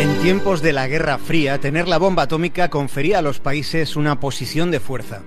[0.00, 4.18] En tiempos de la Guerra Fría, tener la bomba atómica confería a los países una
[4.18, 5.22] posición de fuerza.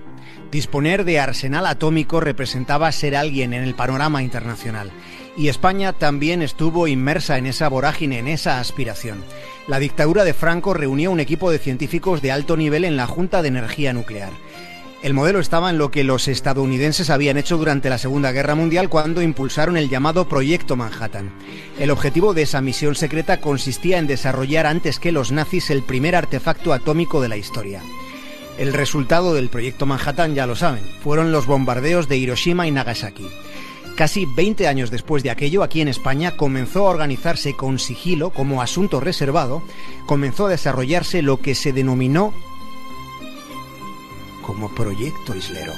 [0.51, 4.91] Disponer de arsenal atómico representaba ser alguien en el panorama internacional.
[5.35, 9.23] Y España también estuvo inmersa en esa vorágine, en esa aspiración.
[9.67, 13.41] La dictadura de Franco reunía un equipo de científicos de alto nivel en la Junta
[13.41, 14.31] de Energía Nuclear.
[15.03, 18.89] El modelo estaba en lo que los estadounidenses habían hecho durante la Segunda Guerra Mundial
[18.89, 21.29] cuando impulsaron el llamado Proyecto Manhattan.
[21.77, 26.15] El objetivo de esa misión secreta consistía en desarrollar antes que los nazis el primer
[26.15, 27.83] artefacto atómico de la historia.
[28.57, 33.27] El resultado del Proyecto Manhattan, ya lo saben, fueron los bombardeos de Hiroshima y Nagasaki.
[33.95, 38.61] Casi 20 años después de aquello, aquí en España comenzó a organizarse con sigilo como
[38.61, 39.63] asunto reservado,
[40.05, 42.33] comenzó a desarrollarse lo que se denominó
[44.43, 45.73] como Proyecto Islero.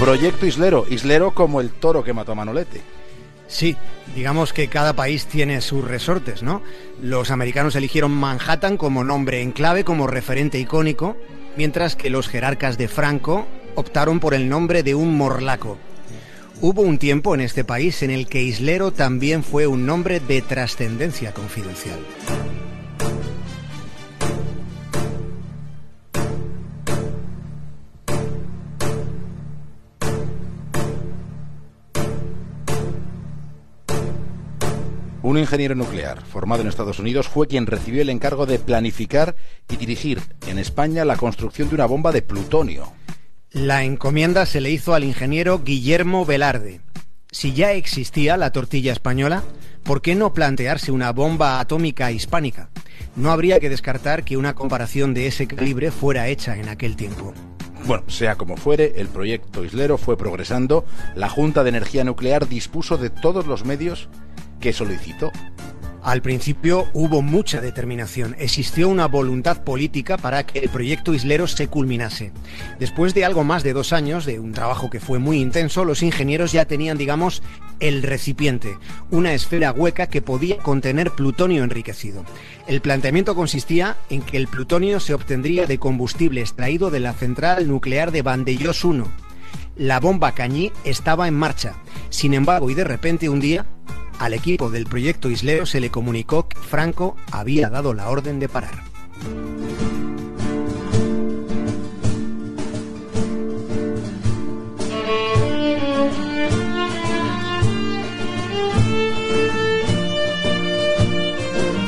[0.00, 2.80] Proyecto Islero, Islero como el toro que mató a Manolete.
[3.48, 3.76] Sí,
[4.14, 6.62] digamos que cada país tiene sus resortes, ¿no?
[7.02, 11.18] Los americanos eligieron Manhattan como nombre en clave, como referente icónico,
[11.58, 15.76] mientras que los jerarcas de Franco optaron por el nombre de un morlaco.
[16.62, 20.40] Hubo un tiempo en este país en el que Islero también fue un nombre de
[20.40, 21.98] trascendencia confidencial.
[35.30, 39.36] Un ingeniero nuclear formado en Estados Unidos fue quien recibió el encargo de planificar
[39.68, 42.92] y dirigir en España la construcción de una bomba de plutonio.
[43.52, 46.80] La encomienda se le hizo al ingeniero Guillermo Velarde.
[47.30, 49.44] Si ya existía la tortilla española,
[49.84, 52.70] ¿por qué no plantearse una bomba atómica hispánica?
[53.14, 57.34] No habría que descartar que una comparación de ese calibre fuera hecha en aquel tiempo.
[57.84, 60.84] Bueno, sea como fuere, el proyecto Islero fue progresando,
[61.14, 64.08] la Junta de Energía Nuclear dispuso de todos los medios
[64.60, 65.32] que solicitó.
[66.02, 71.68] Al principio hubo mucha determinación, existió una voluntad política para que el proyecto Islero se
[71.68, 72.32] culminase.
[72.78, 76.02] Después de algo más de dos años, de un trabajo que fue muy intenso, los
[76.02, 77.42] ingenieros ya tenían, digamos,
[77.80, 78.78] el recipiente,
[79.10, 82.24] una esfera hueca que podía contener plutonio enriquecido.
[82.66, 87.68] El planteamiento consistía en que el plutonio se obtendría de combustible extraído de la central
[87.68, 89.06] nuclear de Vandellós 1.
[89.76, 91.74] La bomba Cañí estaba en marcha.
[92.10, 93.66] Sin embargo, y de repente un día,
[94.20, 98.50] al equipo del proyecto Islero se le comunicó que Franco había dado la orden de
[98.50, 98.82] parar.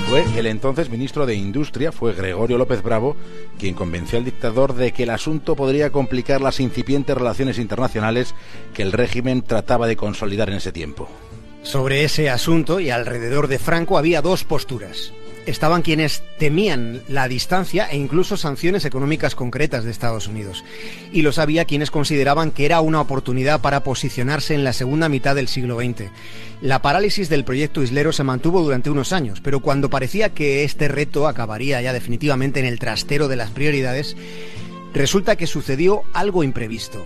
[0.08, 3.14] Fue el entonces ministro de Industria, fue Gregorio López Bravo,
[3.58, 8.34] quien convenció al dictador de que el asunto podría complicar las incipientes relaciones internacionales
[8.72, 11.08] que el régimen trataba de consolidar en ese tiempo.
[11.62, 15.12] Sobre ese asunto y alrededor de Franco había dos posturas.
[15.46, 20.64] Estaban quienes temían la distancia e incluso sanciones económicas concretas de Estados Unidos.
[21.12, 25.34] Y los había quienes consideraban que era una oportunidad para posicionarse en la segunda mitad
[25.34, 26.10] del siglo XX.
[26.60, 30.86] La parálisis del proyecto Islero se mantuvo durante unos años, pero cuando parecía que este
[30.86, 34.16] reto acabaría ya definitivamente en el trastero de las prioridades,
[34.94, 37.04] resulta que sucedió algo imprevisto.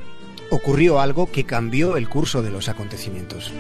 [0.51, 3.53] Ocurrió algo que cambió el curso de los acontecimientos.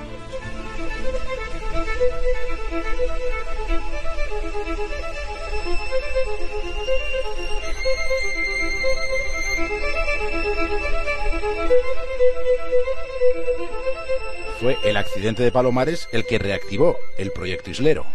[14.60, 18.06] Fue el accidente de Palomares el que reactivó el proyecto Islero.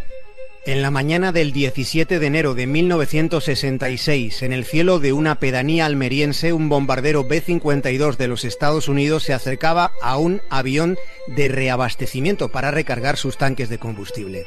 [0.63, 5.87] En la mañana del 17 de enero de 1966, en el cielo de una pedanía
[5.87, 12.49] almeriense, un bombardero B-52 de los Estados Unidos se acercaba a un avión de reabastecimiento
[12.49, 14.45] para recargar sus tanques de combustible.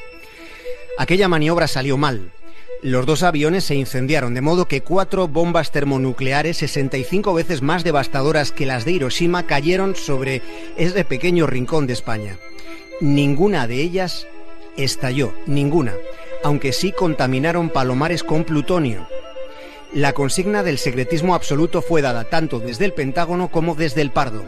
[0.99, 2.31] Aquella maniobra salió mal.
[2.81, 8.53] Los dos aviones se incendiaron, de modo que cuatro bombas termonucleares 65 veces más devastadoras
[8.53, 10.43] que las de Hiroshima cayeron sobre
[10.77, 12.39] ese pequeño rincón de España.
[13.01, 14.29] Ninguna de ellas
[14.77, 15.95] estalló, ninguna,
[16.43, 19.07] aunque sí contaminaron palomares con plutonio.
[19.93, 24.45] La consigna del secretismo absoluto fue dada tanto desde el Pentágono como desde el Pardo,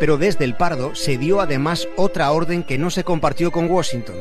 [0.00, 4.16] pero desde el Pardo se dio además otra orden que no se compartió con Washington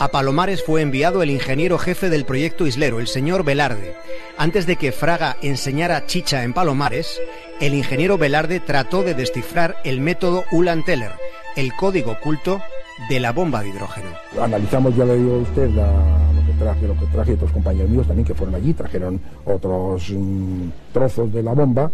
[0.00, 3.94] a Palomares fue enviado el ingeniero jefe del proyecto Islero, el señor Velarde.
[4.38, 7.20] Antes de que Fraga enseñara chicha en Palomares,
[7.60, 11.12] el ingeniero Velarde trató de descifrar el método Ulan-Teller,
[11.54, 12.62] el código oculto
[13.08, 14.08] de la bomba de hidrógeno.
[14.40, 18.06] Analizamos, ya le digo a usted, lo que traje, lo que traje otros compañeros míos
[18.06, 21.90] también que fueron allí, trajeron otros mm, trozos de la bomba.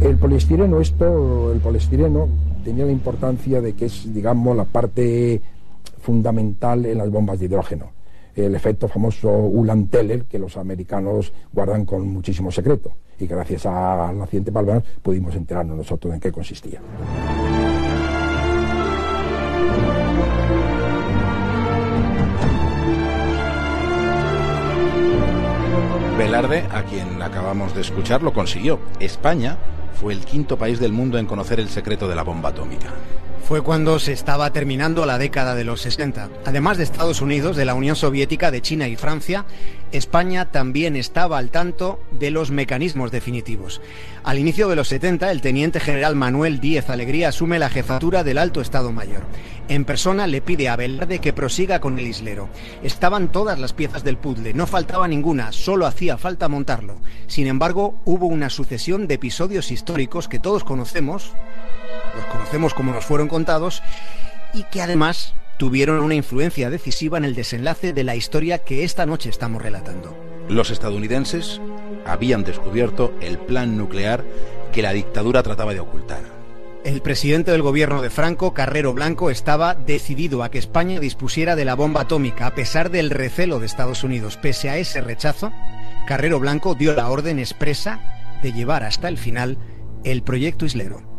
[0.00, 2.28] El poliestireno, esto, el poliestireno
[2.64, 5.40] tenía la importancia de que es, digamos, la parte
[6.00, 7.92] fundamental en las bombas de hidrógeno.
[8.34, 12.92] El efecto famoso Ulan-Teller, que los americanos guardan con muchísimo secreto.
[13.18, 16.80] Y gracias al accidente Palmas pudimos enterarnos nosotros en qué consistía.
[26.16, 28.80] Velarde, a quien acabamos de escuchar, lo consiguió.
[29.00, 29.58] España
[30.00, 32.88] fue el quinto país del mundo en conocer el secreto de la bomba atómica
[33.46, 36.30] fue cuando se estaba terminando la década de los 60.
[36.46, 39.44] Además de Estados Unidos, de la Unión Soviética, de China y Francia,
[39.92, 43.80] España también estaba al tanto de los mecanismos definitivos.
[44.24, 48.38] Al inicio de los 70, el teniente general Manuel Díez Alegría asume la jefatura del
[48.38, 49.22] Alto Estado Mayor.
[49.68, 52.48] En persona le pide a Velarde que prosiga con el islero.
[52.82, 57.00] Estaban todas las piezas del puzzle, no faltaba ninguna, solo hacía falta montarlo.
[57.26, 61.32] Sin embargo, hubo una sucesión de episodios históricos que todos conocemos
[62.16, 63.82] los conocemos como nos fueron contados,
[64.54, 69.06] y que además tuvieron una influencia decisiva en el desenlace de la historia que esta
[69.06, 70.16] noche estamos relatando.
[70.48, 71.60] Los estadounidenses
[72.04, 74.24] habían descubierto el plan nuclear
[74.72, 76.36] que la dictadura trataba de ocultar.
[76.84, 81.64] El presidente del gobierno de Franco, Carrero Blanco, estaba decidido a que España dispusiera de
[81.64, 84.36] la bomba atómica a pesar del recelo de Estados Unidos.
[84.36, 85.52] Pese a ese rechazo,
[86.06, 88.00] Carrero Blanco dio la orden expresa
[88.40, 89.58] de llevar hasta el final
[90.04, 91.15] el proyecto Islero.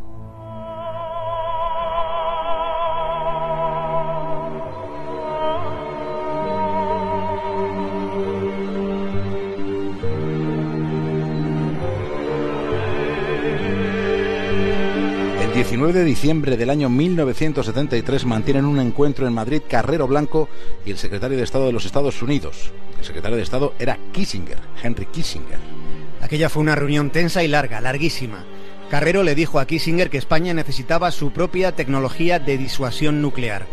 [15.87, 20.49] 19 de diciembre del año 1973 mantienen un encuentro en Madrid Carrero Blanco
[20.85, 22.73] y el secretario de Estado de los Estados Unidos.
[22.99, 25.59] El secretario de Estado era Kissinger, Henry Kissinger.
[26.21, 28.43] Aquella fue una reunión tensa y larga, larguísima.
[28.89, 33.65] Carrero le dijo a Kissinger que España necesitaba su propia tecnología de disuasión nuclear.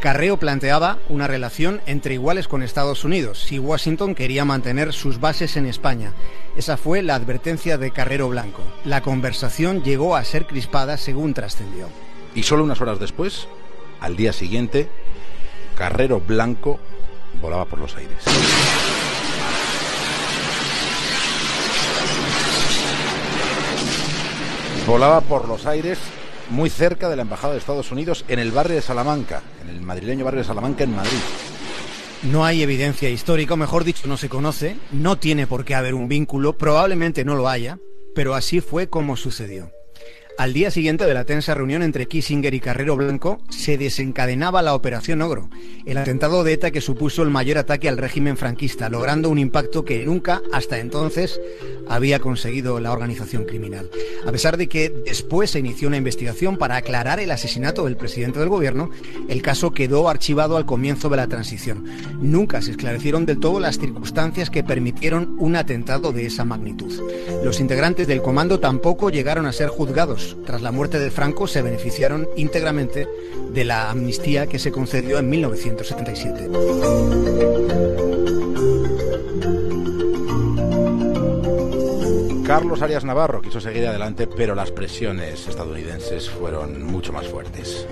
[0.00, 5.56] Carreo planteaba una relación entre iguales con Estados Unidos si Washington quería mantener sus bases
[5.56, 6.12] en España.
[6.56, 8.62] Esa fue la advertencia de Carrero Blanco.
[8.84, 11.88] La conversación llegó a ser crispada según trascendió.
[12.32, 13.48] Y solo unas horas después,
[14.00, 14.88] al día siguiente,
[15.76, 16.78] Carrero Blanco
[17.40, 18.22] volaba por los aires.
[24.86, 25.98] Volaba por los aires
[26.50, 29.80] muy cerca de la Embajada de Estados Unidos en el barrio de Salamanca, en el
[29.80, 31.18] madrileño barrio de Salamanca en Madrid.
[32.22, 35.94] No hay evidencia histórica, o mejor dicho, no se conoce, no tiene por qué haber
[35.94, 37.78] un vínculo, probablemente no lo haya,
[38.14, 39.70] pero así fue como sucedió.
[40.38, 44.76] Al día siguiente de la tensa reunión entre Kissinger y Carrero Blanco, se desencadenaba la
[44.76, 45.50] Operación Ogro,
[45.84, 49.84] el atentado de ETA que supuso el mayor ataque al régimen franquista, logrando un impacto
[49.84, 51.40] que nunca hasta entonces
[51.88, 53.90] había conseguido la organización criminal.
[54.24, 58.38] A pesar de que después se inició una investigación para aclarar el asesinato del presidente
[58.38, 58.90] del gobierno,
[59.28, 61.84] el caso quedó archivado al comienzo de la transición.
[62.20, 66.92] Nunca se esclarecieron del todo las circunstancias que permitieron un atentado de esa magnitud.
[67.42, 71.62] Los integrantes del comando tampoco llegaron a ser juzgados tras la muerte de Franco, se
[71.62, 73.06] beneficiaron íntegramente
[73.50, 76.48] de la amnistía que se concedió en 1977.
[82.48, 87.86] Carlos Arias Navarro quiso seguir adelante, pero las presiones estadounidenses fueron mucho más fuertes.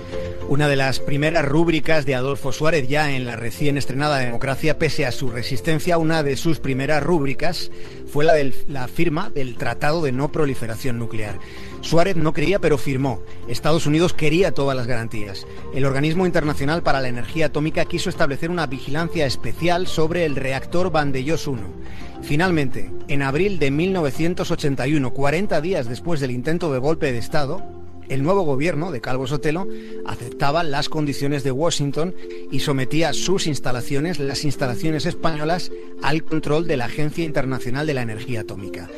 [0.49, 5.05] Una de las primeras rúbricas de Adolfo Suárez ya en la recién estrenada democracia, pese
[5.05, 7.69] a su resistencia, una de sus primeras rúbricas
[8.07, 11.39] fue la firma del Tratado de No Proliferación Nuclear.
[11.81, 13.21] Suárez no creía, pero firmó.
[13.47, 15.45] Estados Unidos quería todas las garantías.
[15.73, 20.91] El Organismo Internacional para la Energía Atómica quiso establecer una vigilancia especial sobre el reactor
[20.91, 21.61] Vandellós 1.
[22.23, 27.76] Finalmente, en abril de 1981, 40 días después del intento de golpe de Estado,
[28.09, 29.67] el nuevo gobierno de Calvo Sotelo
[30.05, 32.15] aceptaba las condiciones de Washington
[32.51, 35.71] y sometía sus instalaciones, las instalaciones españolas,
[36.01, 38.89] al control de la Agencia Internacional de la Energía Atómica.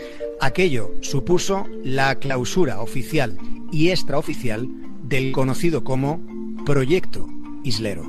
[0.42, 3.38] Aquello supuso la clausura oficial
[3.72, 4.68] y extraoficial
[5.04, 6.22] del conocido como
[6.66, 7.28] Proyecto
[7.64, 8.08] Islero.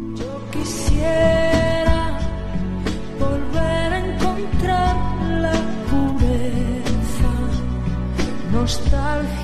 [8.53, 9.40] nostalgia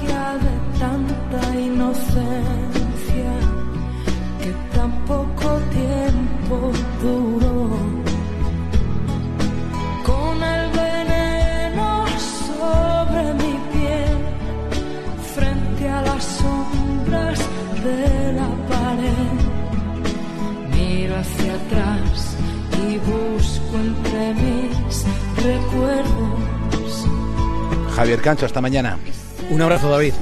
[28.07, 28.99] Javier Cancho, hasta mañana.
[29.51, 30.15] Un abrazo, David.